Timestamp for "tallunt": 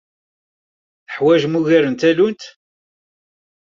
2.01-2.43